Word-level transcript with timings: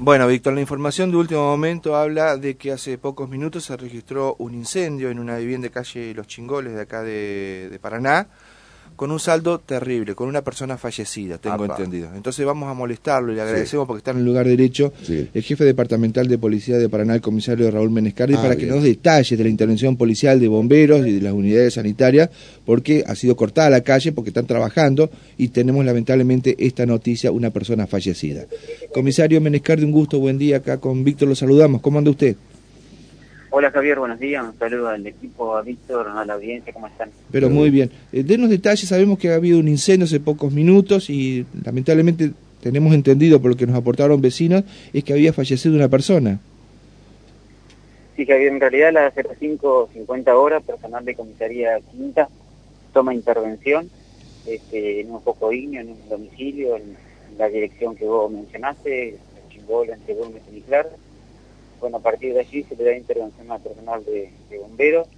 Bueno, 0.00 0.28
Víctor, 0.28 0.52
la 0.52 0.60
información 0.60 1.10
de 1.10 1.16
último 1.16 1.42
momento 1.42 1.96
habla 1.96 2.36
de 2.36 2.56
que 2.56 2.70
hace 2.70 2.98
pocos 2.98 3.28
minutos 3.28 3.64
se 3.64 3.76
registró 3.76 4.36
un 4.38 4.54
incendio 4.54 5.10
en 5.10 5.18
una 5.18 5.38
vivienda 5.38 5.66
de 5.66 5.72
calle 5.72 6.14
Los 6.14 6.28
Chingoles 6.28 6.74
de 6.74 6.82
acá 6.82 7.02
de, 7.02 7.68
de 7.68 7.78
Paraná 7.80 8.28
con 8.98 9.12
un 9.12 9.20
saldo 9.20 9.60
terrible, 9.60 10.16
con 10.16 10.28
una 10.28 10.42
persona 10.42 10.76
fallecida, 10.76 11.38
tengo 11.38 11.64
entendido. 11.64 12.08
Entonces 12.16 12.44
vamos 12.44 12.68
a 12.68 12.74
molestarlo 12.74 13.30
y 13.30 13.36
le 13.36 13.42
agradecemos 13.42 13.86
porque 13.86 13.98
está 13.98 14.10
en 14.10 14.16
el 14.18 14.24
lugar 14.24 14.44
derecho 14.44 14.92
el 15.08 15.40
jefe 15.40 15.64
departamental 15.64 16.26
de 16.26 16.36
policía 16.36 16.78
de 16.78 16.88
Paraná, 16.88 17.14
el 17.14 17.20
comisario 17.20 17.70
Raúl 17.70 17.90
Menescardi, 17.90 18.34
ah, 18.34 18.42
para 18.42 18.56
que 18.56 18.66
nos 18.66 18.82
detalles 18.82 19.38
de 19.38 19.44
la 19.44 19.50
intervención 19.50 19.96
policial 19.96 20.40
de 20.40 20.48
bomberos 20.48 21.06
y 21.06 21.12
de 21.12 21.20
las 21.20 21.32
unidades 21.32 21.74
sanitarias, 21.74 22.28
porque 22.66 23.04
ha 23.06 23.14
sido 23.14 23.36
cortada 23.36 23.70
la 23.70 23.82
calle, 23.82 24.10
porque 24.10 24.30
están 24.30 24.48
trabajando 24.48 25.08
y 25.36 25.46
tenemos 25.46 25.84
lamentablemente 25.84 26.56
esta 26.58 26.84
noticia, 26.84 27.30
una 27.30 27.50
persona 27.50 27.86
fallecida. 27.86 28.46
Comisario 28.92 29.40
Menescardi, 29.40 29.84
un 29.84 29.92
gusto, 29.92 30.18
buen 30.18 30.38
día, 30.38 30.56
acá 30.56 30.78
con 30.78 31.04
Víctor 31.04 31.28
lo 31.28 31.36
saludamos. 31.36 31.82
¿Cómo 31.82 31.98
anda 31.98 32.10
usted? 32.10 32.34
Hola 33.50 33.70
Javier, 33.70 33.98
buenos 33.98 34.18
días. 34.18 34.44
Un 34.44 34.58
saludo 34.58 34.88
al 34.88 35.06
equipo, 35.06 35.56
a 35.56 35.62
Víctor, 35.62 36.06
a 36.08 36.24
la 36.24 36.34
audiencia, 36.34 36.70
¿cómo 36.72 36.86
están? 36.86 37.10
Pero 37.30 37.48
muy 37.48 37.70
bien. 37.70 37.90
Eh, 38.12 38.22
denos 38.22 38.50
detalles, 38.50 38.86
sabemos 38.86 39.18
que 39.18 39.30
ha 39.30 39.36
habido 39.36 39.58
un 39.58 39.68
incendio 39.68 40.04
hace 40.04 40.20
pocos 40.20 40.52
minutos 40.52 41.08
y 41.08 41.46
lamentablemente 41.64 42.32
tenemos 42.62 42.92
entendido 42.92 43.40
por 43.40 43.52
lo 43.52 43.56
que 43.56 43.66
nos 43.66 43.76
aportaron 43.76 44.20
vecinos, 44.20 44.64
es 44.92 45.02
que 45.02 45.14
había 45.14 45.32
fallecido 45.32 45.74
una 45.74 45.88
persona. 45.88 46.40
Sí, 48.16 48.26
Javier, 48.26 48.52
en 48.52 48.60
realidad 48.60 48.88
a 48.88 48.92
las 48.92 49.14
05.50 49.14 50.28
horas, 50.34 50.62
personal 50.62 51.04
de 51.04 51.14
comisaría 51.14 51.78
quinta 51.90 52.28
toma 52.92 53.14
intervención 53.14 53.88
este, 54.46 55.00
en 55.00 55.10
un 55.10 55.22
foco 55.22 55.52
ignio, 55.52 55.80
en 55.80 55.90
un 55.90 56.08
domicilio, 56.08 56.76
en, 56.76 57.08
la 57.38 57.48
dirección 57.48 57.94
que 57.94 58.04
vos 58.04 58.30
mencionaste, 58.32 59.16
Chimbol, 59.48 59.90
entre 59.90 60.14
Gómez 60.14 60.42
y 60.52 60.60
Claro 60.62 60.88
bueno, 61.80 61.98
a 61.98 62.00
partir 62.00 62.34
de 62.34 62.40
allí 62.40 62.64
se 62.64 62.76
le 62.76 62.84
da 62.84 62.96
intervención 62.96 63.50
al 63.50 63.60
personal 63.60 64.04
de, 64.04 64.30
bomberos 64.58 65.08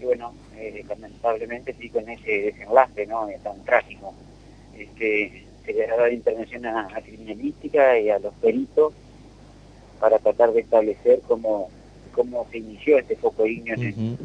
y 0.00 0.04
bueno, 0.04 0.34
eh, 0.56 0.84
lamentablemente 0.88 1.74
sí 1.78 1.88
con 1.88 2.08
ese 2.08 2.30
desenlace, 2.30 3.06
¿no? 3.06 3.28
Es 3.28 3.42
tan 3.42 3.62
trágico. 3.64 4.14
Este, 4.76 5.44
se 5.64 5.72
le 5.72 5.84
ha 5.86 5.96
dado 5.96 6.08
intervención 6.08 6.66
a, 6.66 6.90
la 6.90 7.00
criminalística 7.00 7.98
y 7.98 8.10
a 8.10 8.18
los 8.18 8.34
peritos 8.34 8.92
para 10.00 10.18
tratar 10.18 10.52
de 10.52 10.60
establecer 10.60 11.20
cómo, 11.28 11.70
cómo 12.12 12.46
se 12.50 12.58
inició 12.58 12.98
este 12.98 13.16
foco 13.16 13.46
ignio 13.46 13.74
en, 13.74 14.18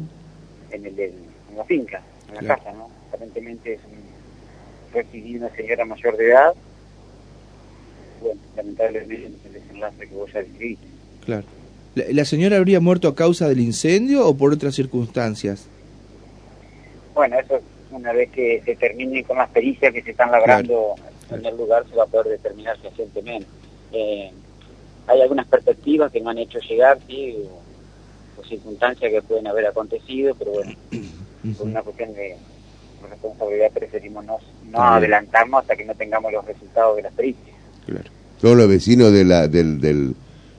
el, 0.72 1.12
la 1.54 1.64
finca, 1.64 2.02
en 2.28 2.34
la 2.34 2.56
casa, 2.56 2.72
¿no? 2.72 2.90
Aparentemente 3.08 3.74
es 3.74 3.80
un, 3.84 4.08
recibido 4.92 5.46
una 5.46 5.54
señora 5.54 5.84
mayor 5.84 6.16
de 6.16 6.30
edad, 6.30 6.54
bueno, 8.20 8.40
lamentablemente 8.56 9.26
el 9.44 9.52
desenlace 9.52 10.08
que 10.08 10.14
vos 10.14 10.32
ya 10.32 10.40
describiste. 10.40 10.97
Claro. 11.28 11.44
¿La, 11.94 12.24
señora 12.24 12.56
habría 12.56 12.80
muerto 12.80 13.06
a 13.06 13.14
causa 13.14 13.50
del 13.50 13.60
incendio 13.60 14.26
o 14.26 14.34
por 14.34 14.50
otras 14.50 14.74
circunstancias? 14.74 15.66
Bueno, 17.12 17.38
eso 17.38 17.60
una 17.90 18.14
vez 18.14 18.30
que 18.30 18.62
se 18.64 18.76
termine 18.76 19.22
con 19.24 19.36
las 19.36 19.50
pericias 19.50 19.92
que 19.92 20.00
se 20.00 20.12
están 20.12 20.30
labrando 20.30 20.94
en 21.30 21.44
el 21.44 21.54
lugar 21.54 21.84
se 21.86 21.96
va 21.96 22.04
a 22.04 22.06
poder 22.06 22.28
determinar 22.28 22.78
recientemente. 22.82 23.46
Eh, 23.92 24.30
hay 25.06 25.20
algunas 25.20 25.46
perspectivas 25.48 26.10
que 26.10 26.22
no 26.22 26.30
han 26.30 26.38
hecho 26.38 26.60
llegar, 26.60 26.98
sí, 27.06 27.36
o, 28.38 28.42
circunstancias 28.44 29.12
que 29.12 29.20
pueden 29.20 29.48
haber 29.48 29.66
acontecido, 29.66 30.34
pero 30.34 30.52
bueno, 30.52 30.72
por 31.58 31.66
una 31.66 31.82
cuestión 31.82 32.14
de 32.14 32.36
responsabilidad 33.06 33.70
preferimos 33.74 34.24
no, 34.24 34.38
no 34.70 34.82
adelantarnos 34.82 35.60
hasta 35.60 35.76
que 35.76 35.84
no 35.84 35.94
tengamos 35.94 36.32
los 36.32 36.46
resultados 36.46 36.96
de 36.96 37.02
las 37.02 37.12
pericias. 37.12 37.54
Claro. 37.84 38.10
Todos 38.40 38.56
los 38.56 38.68
vecinos 38.68 39.12
de 39.12 39.24
la, 39.26 39.46
del, 39.46 39.78
del 39.78 40.14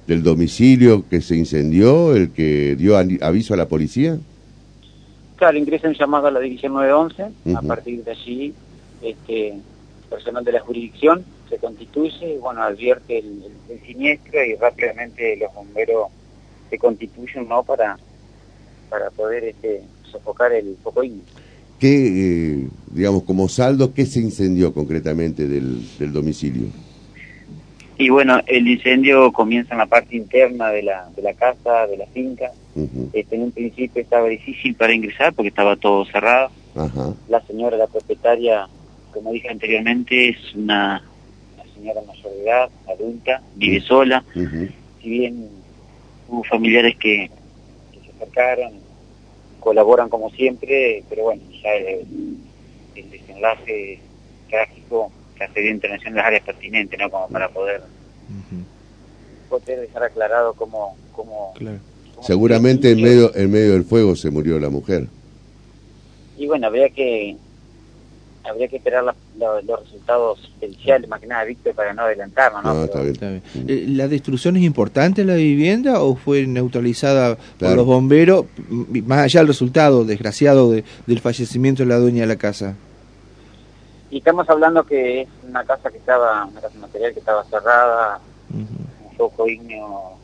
del 0.09 0.23
domicilio 0.23 1.07
que 1.07 1.21
se 1.21 1.35
incendió, 1.35 2.15
el 2.15 2.31
que 2.31 2.75
dio 2.75 2.97
aviso 2.97 3.53
a 3.53 3.57
la 3.57 3.67
policía? 3.67 4.17
Claro, 5.35 5.55
ingresa 5.55 5.87
un 5.87 5.93
llamado 5.93 6.27
a 6.27 6.31
la 6.31 6.39
División 6.39 6.73
911, 6.73 7.55
a 7.55 7.61
partir 7.61 8.03
de 8.03 8.11
allí, 8.11 8.53
este, 9.03 9.53
personal 10.09 10.43
de 10.43 10.53
la 10.53 10.61
jurisdicción 10.61 11.23
se 11.47 11.57
constituye, 11.57 12.33
y 12.33 12.37
bueno, 12.39 12.63
advierte 12.63 13.19
el, 13.19 13.43
siniestro 13.85 14.43
y 14.43 14.55
rápidamente 14.55 15.37
los 15.37 15.53
bomberos 15.53 16.07
se 16.71 16.79
constituyen 16.79 17.47
¿no? 17.47 17.63
para, 17.63 17.97
para 18.89 19.11
poder 19.11 19.43
este, 19.43 19.83
sofocar 20.11 20.51
el 20.53 20.75
foco 20.83 21.03
¿Qué, 21.79 22.61
eh, 22.61 22.67
digamos, 22.91 23.23
como 23.23 23.47
saldo, 23.47 23.93
qué 23.93 24.07
se 24.07 24.19
incendió 24.19 24.73
concretamente 24.73 25.47
del, 25.47 25.87
del 25.99 26.11
domicilio? 26.11 26.67
Y 27.99 28.07
bueno, 28.07 28.39
el 28.47 28.65
incendio 28.65 29.29
comienza 29.33 29.73
en 29.73 29.79
la 29.79 29.85
parte 29.85 30.15
interna 30.15 30.69
de 30.69 30.83
la, 30.83 31.09
de 31.17 31.21
la 31.21 31.33
casa, 31.33 31.85
de 31.85 31.97
la 31.97 32.05
finca. 32.05 32.49
este, 33.11 33.35
en 33.35 33.41
un 33.41 33.51
principio 33.51 34.01
estaba 34.01 34.29
difícil 34.29 34.73
para 34.73 34.93
ingresar 34.93 35.33
porque 35.33 35.49
estaba 35.49 35.75
todo 35.75 36.05
cerrado. 36.05 36.49
La 37.27 37.41
señora, 37.41 37.75
la 37.75 37.87
propietaria, 37.87 38.69
como 39.13 39.33
dije 39.33 39.49
anteriormente, 39.49 40.29
es 40.29 40.55
una, 40.55 41.03
señora 41.75 41.99
mayor 42.07 42.31
de 42.31 42.43
edad, 42.43 42.69
adulta, 42.87 43.41
vive 43.55 43.81
sola. 43.81 44.23
Si 45.01 45.09
bien 45.09 45.49
hubo 46.29 46.45
familiares 46.45 46.95
que, 46.95 47.29
se 47.91 48.11
acercaron, 48.11 48.75
colaboran 49.59 50.07
como 50.07 50.29
siempre, 50.29 51.03
pero 51.09 51.23
bueno, 51.23 51.41
ya 51.61 51.73
el, 51.73 52.07
el 52.95 53.11
desenlace 53.11 53.99
trágico 54.49 55.11
que 55.39 55.45
hace 55.45 55.61
de 55.61 55.71
intervención 55.71 56.09
en 56.11 56.17
las 56.17 56.25
áreas 56.25 56.43
pertinentes, 56.43 56.99
¿no? 56.99 57.09
Como 57.09 57.29
para 57.29 57.49
poder, 57.49 57.81
poder 59.49 59.79
dejar 59.79 60.03
aclarado 60.03 60.53
cómo... 60.53 60.95
cómo, 61.13 61.53
Seguramente 62.21 62.91
en 62.91 63.01
medio, 63.01 63.33
en 63.33 63.49
medio 63.49 63.71
del 63.71 63.85
fuego 63.85 64.13
se 64.13 64.29
murió 64.29 64.59
la 64.59 64.69
mujer. 64.69 65.07
Y 66.37 66.47
bueno, 66.47 66.67
habría 66.67 66.89
que 66.89 67.37
habría 68.43 68.67
que 68.67 68.77
esperar 68.77 69.03
los 69.37 69.79
resultados 69.85 70.51
periciales, 70.59 71.09
más 71.09 71.21
que 71.21 71.27
nada, 71.27 71.45
Víctor, 71.45 71.73
para 71.75 71.93
no 71.93 72.01
adelantarnos, 72.01 72.63
¿no? 72.63 72.83
está 72.83 73.01
bien. 73.01 73.41
Eh, 73.67 73.85
¿La 73.87 74.07
destrucción 74.07 74.57
es 74.57 74.63
importante 74.63 75.21
en 75.21 75.27
la 75.27 75.35
vivienda 75.35 76.01
o 76.01 76.15
fue 76.15 76.45
neutralizada 76.45 77.37
por 77.57 77.75
los 77.75 77.85
bomberos, 77.85 78.45
más 79.05 79.19
allá 79.19 79.41
del 79.41 79.47
resultado 79.47 80.03
desgraciado 80.03 80.71
del 80.71 81.19
fallecimiento 81.19 81.83
de 81.83 81.89
la 81.89 81.97
dueña 81.99 82.21
de 82.21 82.27
la 82.27 82.37
casa? 82.37 82.75
Y 84.11 84.17
estamos 84.17 84.49
hablando 84.49 84.83
que 84.83 85.21
es 85.21 85.27
una 85.47 85.63
casa 85.63 85.91
que 85.91 85.97
estaba, 85.97 86.45
una 86.45 86.61
casa 86.61 86.77
material 86.79 87.13
que 87.13 87.19
estaba 87.19 87.43
cerrada, 87.45 88.19
un 88.51 89.17
poco 89.17 89.47
ignio 89.47 90.19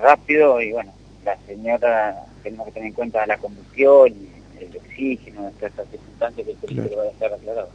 rápido 0.00 0.60
y 0.60 0.72
bueno, 0.72 0.92
la 1.24 1.36
señora, 1.46 2.24
tenemos 2.42 2.66
que 2.66 2.72
tener 2.72 2.88
en 2.88 2.94
cuenta 2.94 3.26
la 3.26 3.38
combustión, 3.38 4.12
el 4.60 4.76
oxígeno, 4.76 5.50
todas 5.58 5.70
estas 5.72 5.88
circunstancias 5.88 6.46
que 6.46 6.52
el 6.52 6.58
peligro 6.58 6.96
va 6.98 7.02
a 7.04 7.06
estar 7.08 7.32
aclarado. 7.32 7.68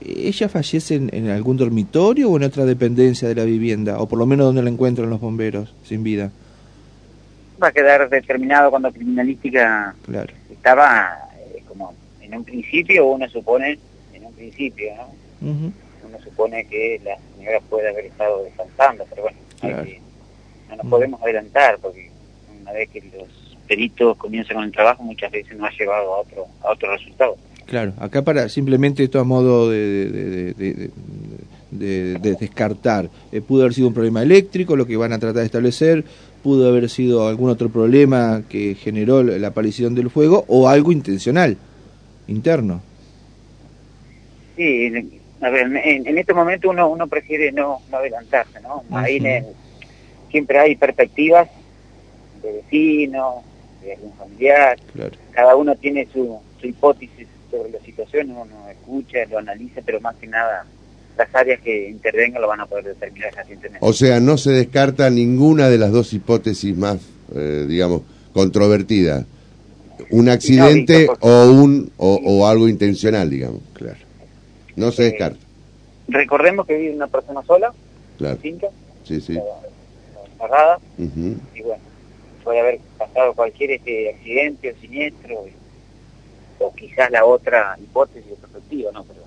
¿Ella 0.00 0.48
fallece 0.48 0.94
en, 0.94 1.28
algún 1.28 1.56
dormitorio 1.56 2.30
o 2.30 2.36
en 2.36 2.44
otra 2.44 2.64
dependencia 2.64 3.28
de 3.28 3.34
la 3.34 3.44
vivienda? 3.44 4.00
O 4.00 4.08
por 4.08 4.18
lo 4.18 4.26
menos 4.26 4.46
donde 4.46 4.62
la 4.62 4.70
encuentran 4.70 5.10
los 5.10 5.20
bomberos, 5.20 5.74
sin 5.84 6.02
vida. 6.02 6.30
Va 7.62 7.68
a 7.68 7.72
quedar 7.72 8.08
determinado 8.08 8.70
cuando 8.70 8.90
criminalística 8.90 9.94
claro. 10.06 10.32
estaba 10.50 11.28
eh, 11.38 11.62
como 11.68 11.92
en 12.22 12.34
un 12.34 12.44
principio 12.44 13.06
uno 13.06 13.28
supone 13.28 13.78
principio, 14.40 14.92
¿no? 14.96 15.72
Uno 16.08 16.18
supone 16.24 16.64
que 16.64 17.00
la 17.04 17.16
señora 17.36 17.60
puede 17.68 17.88
haber 17.90 18.06
estado 18.06 18.42
descansando, 18.44 19.04
pero 19.10 19.22
bueno, 19.22 19.38
no 20.68 20.76
nos 20.76 20.86
podemos 20.86 21.22
adelantar 21.22 21.78
porque 21.80 22.10
una 22.60 22.72
vez 22.72 22.88
que 22.88 23.02
los 23.16 23.28
peritos 23.68 24.16
comienzan 24.16 24.56
con 24.56 24.64
el 24.64 24.72
trabajo 24.72 25.02
muchas 25.02 25.30
veces 25.30 25.56
no 25.58 25.66
ha 25.66 25.70
llevado 25.70 26.14
a 26.14 26.18
otro, 26.20 26.46
a 26.62 26.72
otro 26.72 26.92
resultado. 26.92 27.36
Claro, 27.66 27.92
acá 27.98 28.22
para 28.22 28.48
simplemente 28.48 29.04
esto 29.04 29.20
a 29.20 29.24
modo 29.24 29.70
de, 29.70 30.54
de, 31.70 32.18
descartar, 32.20 33.10
eh, 33.30 33.40
pudo 33.40 33.62
haber 33.62 33.74
sido 33.74 33.88
un 33.88 33.94
problema 33.94 34.22
eléctrico, 34.22 34.74
lo 34.74 34.86
que 34.86 34.96
van 34.96 35.12
a 35.12 35.18
tratar 35.18 35.40
de 35.40 35.46
establecer, 35.46 36.04
pudo 36.42 36.68
haber 36.68 36.88
sido 36.88 37.28
algún 37.28 37.50
otro 37.50 37.68
problema 37.68 38.42
que 38.48 38.74
generó 38.74 39.22
la 39.22 39.48
aparición 39.48 39.94
del 39.94 40.10
fuego 40.10 40.44
o 40.48 40.68
algo 40.68 40.90
intencional, 40.90 41.56
interno. 42.26 42.82
Sí, 44.60 45.20
a 45.40 45.48
ver, 45.48 45.62
en, 45.62 46.06
en 46.06 46.18
este 46.18 46.34
momento 46.34 46.68
uno 46.68 46.90
uno 46.90 47.06
prefiere 47.06 47.50
no, 47.50 47.80
no 47.90 47.96
adelantarse, 47.96 48.60
¿no? 48.60 48.84
Ahí 48.90 49.22
siempre 50.30 50.58
hay 50.58 50.76
perspectivas 50.76 51.48
de 52.42 52.52
vecinos, 52.52 53.36
de 53.82 53.94
algún 53.94 54.12
familiar, 54.12 54.78
cada 55.30 55.56
uno 55.56 55.74
tiene 55.76 56.06
su, 56.12 56.38
su 56.60 56.66
hipótesis 56.66 57.26
sobre 57.50 57.70
la 57.70 57.80
situación, 57.80 58.32
uno 58.32 58.68
escucha, 58.70 59.24
lo 59.30 59.38
analiza, 59.38 59.80
pero 59.82 59.98
más 60.02 60.14
que 60.16 60.26
nada 60.26 60.66
las 61.16 61.34
áreas 61.34 61.62
que 61.62 61.88
intervengan 61.88 62.42
lo 62.42 62.48
van 62.48 62.60
a 62.60 62.66
poder 62.66 62.84
determinar 62.84 63.32
recientemente. 63.34 63.78
O 63.80 63.94
sea, 63.94 64.20
no 64.20 64.36
se 64.36 64.50
descarta 64.50 65.08
ninguna 65.08 65.70
de 65.70 65.78
las 65.78 65.90
dos 65.90 66.12
hipótesis 66.12 66.76
más, 66.76 66.98
eh, 67.34 67.64
digamos, 67.66 68.02
controvertidas. 68.34 69.24
Un 70.10 70.28
accidente 70.28 71.08
o 71.20 71.50
un 71.50 71.92
o, 71.96 72.20
o 72.22 72.46
algo 72.46 72.68
intencional, 72.68 73.30
digamos. 73.30 73.62
Claro. 73.72 74.09
No 74.76 74.92
se 74.92 75.04
descarta. 75.04 75.38
recordemos 76.08 76.66
que 76.66 76.76
vive 76.76 76.94
una 76.94 77.06
persona 77.06 77.42
sola, 77.42 77.72
claro. 78.18 78.36
finca, 78.38 78.68
sí, 79.04 79.20
sí. 79.20 79.38
cerrada, 80.38 80.78
y 80.98 81.62
bueno, 81.62 81.82
puede 82.42 82.60
haber 82.60 82.80
pasado 82.98 83.32
cualquier 83.34 83.72
este 83.72 84.10
accidente 84.10 84.72
o 84.72 84.80
siniestro, 84.80 85.44
o 86.58 86.74
quizás 86.74 87.10
la 87.10 87.24
otra 87.24 87.76
hipótesis 87.82 88.32
o 88.32 88.36
perspectiva, 88.36 88.90
¿no? 88.92 89.04
Pero 89.04 89.20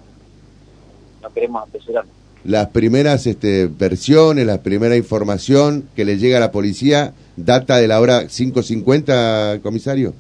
no 1.22 1.34
queremos 1.34 1.68
apresurarnos. 1.68 2.14
Las 2.44 2.68
primeras 2.70 3.26
este, 3.26 3.68
versiones, 3.68 4.46
la 4.46 4.62
primera 4.62 4.98
información 4.98 5.88
que 5.96 6.04
le 6.04 6.18
llega 6.18 6.38
a 6.38 6.42
la 6.42 6.52
policía, 6.52 7.14
data 7.38 7.78
de 7.78 7.88
la 7.88 8.02
hora 8.02 8.24
5.50, 8.24 9.62
comisario. 9.62 10.14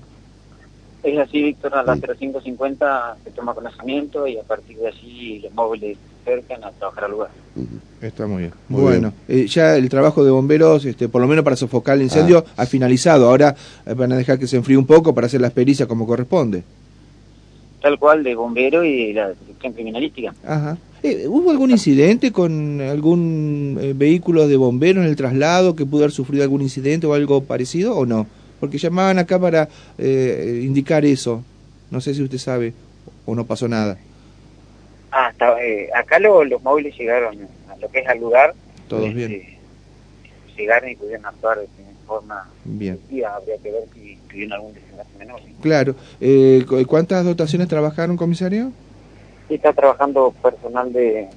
Es 1.03 1.17
así, 1.17 1.44
Víctor, 1.44 1.75
a 1.75 1.83
las 1.83 2.00
0550 2.00 3.17
se 3.25 3.31
toma 3.31 3.53
conocimiento 3.53 4.25
y 4.25 4.38
a 4.38 4.44
partir 4.44 4.77
de 4.77 4.88
allí 4.88 5.39
los 5.39 5.53
móviles 5.53 5.97
se 6.23 6.31
acercan 6.31 6.63
a 6.63 6.71
trabajar 6.71 7.03
al 7.03 7.11
lugar. 7.11 7.29
Está 8.01 8.25
muy 8.25 8.44
bien. 8.44 8.53
bueno, 8.69 9.13
eh, 9.27 9.45
ya 9.47 9.75
el 9.75 9.89
trabajo 9.89 10.23
de 10.23 10.31
bomberos, 10.31 10.85
este, 10.85 11.09
por 11.09 11.21
lo 11.21 11.27
menos 11.27 11.44
para 11.44 11.57
sofocar 11.57 11.97
el 11.97 12.03
incendio, 12.03 12.45
ah. 12.47 12.63
ha 12.63 12.65
finalizado. 12.65 13.27
Ahora 13.27 13.53
eh, 13.85 13.94
van 13.94 14.13
a 14.13 14.17
dejar 14.17 14.39
que 14.39 14.47
se 14.47 14.55
enfríe 14.55 14.77
un 14.77 14.85
poco 14.85 15.13
para 15.13 15.27
hacer 15.27 15.41
las 15.41 15.51
pericias 15.51 15.89
como 15.89 16.07
corresponde. 16.07 16.63
Tal 17.81 18.00
cual, 18.00 18.23
de 18.23 18.35
bombero 18.35 18.85
y 18.85 19.11
la 19.11 19.27
detección 19.27 19.73
criminalística. 19.73 20.33
Ajá. 20.45 20.77
Eh, 21.01 21.27
¿Hubo 21.27 21.51
algún 21.51 21.71
incidente 21.71 22.31
con 22.31 22.79
algún 22.79 23.77
vehículo 23.95 24.47
de 24.47 24.55
bombero 24.55 25.01
en 25.01 25.07
el 25.07 25.17
traslado 25.17 25.75
que 25.75 25.85
pudo 25.85 26.03
haber 26.03 26.13
sufrido 26.13 26.44
algún 26.44 26.61
incidente 26.61 27.07
o 27.07 27.13
algo 27.13 27.44
parecido 27.44 27.97
o 27.97 28.05
no? 28.05 28.25
Porque 28.63 28.77
llamaban 28.77 29.19
acá 29.19 29.38
para 29.38 29.68
eh, 29.98 30.62
indicar 30.63 31.04
eso. 31.04 31.44
No 31.92 32.00
sé 32.00 32.13
si 32.13 32.24
usted 32.24 32.38
sabe 32.38 32.74
o 33.25 33.36
no 33.36 33.44
pasó 33.44 33.68
nada. 33.68 33.98
Ah, 35.12 35.33
eh, 35.62 35.89
acá 35.94 36.18
los 36.18 36.63
móviles 36.63 36.98
llegaron 36.98 37.45
a 37.69 37.75
lo 37.75 37.92
que 37.92 38.00
es 38.00 38.07
al 38.07 38.19
lugar. 38.19 38.54
Todos 38.88 39.07
este, 39.07 39.27
bien. 39.27 39.60
Llegaron 40.56 40.89
y 40.89 40.95
pudieron 40.95 41.25
actuar 41.25 41.60
de 41.60 41.68
forma 42.07 42.50
bien. 42.63 43.01
Habría 43.30 43.57
que 43.57 43.69
ver 43.69 43.83
si 43.94 44.18
tuvieron 44.30 44.54
algún 44.54 44.74
desenlace 44.75 45.10
menor. 45.19 45.42
Claro. 45.62 45.95
Eh, 46.21 46.65
¿Cuántas 46.88 47.25
dotaciones 47.25 47.68
trabajaron, 47.68 48.15
comisario? 48.15 48.71
Sí, 49.50 49.56
está 49.56 49.74
trabajando 49.74 50.33
personal 50.42 50.94
de, 50.94 51.27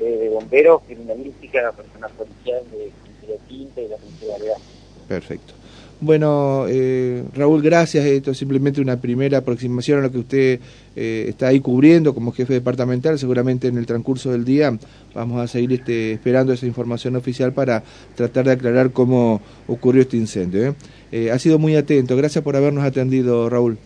de, 0.00 0.28
bomberos, 0.30 0.82
criminalística, 0.88 1.70
personal 1.70 2.10
policial, 2.18 2.64
de, 2.72 2.90
de 3.28 3.38
tinta 3.46 3.80
y 3.80 3.86
la 3.86 4.38
Legal. 4.38 4.60
Perfecto. 5.06 5.54
Bueno, 6.00 6.66
eh, 6.68 7.24
Raúl, 7.34 7.62
gracias. 7.62 8.04
Esto 8.04 8.32
es 8.32 8.38
simplemente 8.38 8.80
una 8.82 9.00
primera 9.00 9.38
aproximación 9.38 10.00
a 10.00 10.02
lo 10.02 10.12
que 10.12 10.18
usted 10.18 10.60
eh, 10.94 11.26
está 11.28 11.48
ahí 11.48 11.60
cubriendo 11.60 12.14
como 12.14 12.32
jefe 12.32 12.52
departamental. 12.52 13.18
Seguramente 13.18 13.68
en 13.68 13.78
el 13.78 13.86
transcurso 13.86 14.30
del 14.30 14.44
día 14.44 14.76
vamos 15.14 15.40
a 15.40 15.46
seguir 15.46 15.72
este, 15.72 16.12
esperando 16.12 16.52
esa 16.52 16.66
información 16.66 17.16
oficial 17.16 17.52
para 17.52 17.82
tratar 18.14 18.44
de 18.44 18.52
aclarar 18.52 18.90
cómo 18.90 19.40
ocurrió 19.66 20.02
este 20.02 20.18
incendio. 20.18 20.74
¿eh? 21.12 21.30
ha 21.30 21.38
sido 21.38 21.58
muy 21.58 21.76
atento. 21.76 22.14
Gracias 22.14 22.44
por 22.44 22.56
habernos 22.56 22.84
atendido, 22.84 23.48
Raúl. 23.48 23.78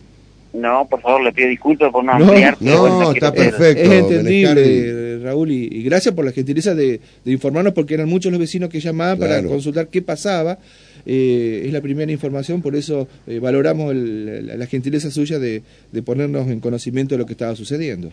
No, 0.53 0.85
por 0.85 0.99
favor, 0.99 1.23
le 1.23 1.31
pido 1.31 1.47
disculpas 1.47 1.91
por 1.91 2.03
no, 2.03 2.11
ampliar. 2.11 2.57
No, 2.59 3.13
está 3.13 3.31
perfecto. 3.31 3.83
Es 3.83 3.89
entendible, 3.89 5.10
Raúl, 5.21 5.51
y, 5.51 5.83
gracias 5.83 6.13
por 6.13 6.25
la 6.25 6.31
gentileza 6.31 6.75
de, 6.75 6.99
informarnos, 7.25 7.73
porque 7.73 7.93
eran 7.93 8.09
muchos 8.09 8.31
los 8.31 8.39
vecinos 8.39 8.69
que 8.69 8.79
llamaban 8.79 9.17
para 9.17 9.43
consultar 9.43 9.87
qué 9.87 10.01
pasaba. 10.01 10.57
Eh, 11.05 11.63
es 11.65 11.73
la 11.73 11.81
primera 11.81 12.11
información, 12.11 12.61
por 12.61 12.75
eso 12.75 13.07
eh, 13.27 13.39
valoramos 13.39 13.95
la, 13.95 14.65
gentileza 14.67 15.09
suya 15.09 15.39
de, 15.39 15.63
ponernos 16.05 16.47
en 16.47 16.59
conocimiento 16.59 17.15
de 17.15 17.19
lo 17.19 17.25
que 17.25 17.33
estaba 17.33 17.55
sucediendo. 17.55 18.11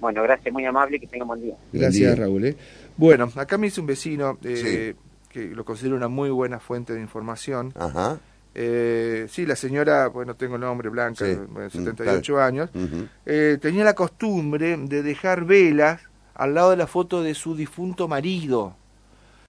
Bueno, 0.00 0.22
gracias, 0.22 0.52
muy 0.52 0.64
amable, 0.64 1.00
que 1.00 1.06
tenga 1.06 1.24
buen 1.24 1.42
día. 1.42 1.54
Gracias, 1.72 2.18
Raúl. 2.18 2.44
¿eh? 2.44 2.56
Bueno, 2.96 3.30
acá 3.34 3.58
me 3.58 3.66
hizo 3.66 3.80
un 3.80 3.86
vecino 3.86 4.38
que 4.40 4.94
lo 5.34 5.64
considero 5.64 5.96
una 5.96 6.08
muy 6.08 6.30
buena 6.30 6.58
fuente 6.58 6.94
de 6.94 7.00
información. 7.00 7.72
Ajá 7.76 8.20
eh, 8.54 9.26
sí, 9.28 9.46
la 9.46 9.56
señora, 9.56 10.08
bueno, 10.08 10.34
tengo 10.34 10.56
el 10.56 10.62
nombre, 10.62 10.88
Blanca, 10.88 11.24
de 11.24 11.70
78 11.70 12.32
mm, 12.32 12.36
años, 12.38 12.70
eh, 13.26 13.58
tenía 13.60 13.84
la 13.84 13.94
costumbre 13.94 14.76
de 14.76 15.02
dejar 15.02 15.44
velas 15.44 16.00
al 16.34 16.54
lado 16.54 16.70
de 16.70 16.76
la 16.76 16.86
foto 16.86 17.22
de 17.22 17.34
su 17.34 17.54
difunto 17.54 18.08
marido. 18.08 18.76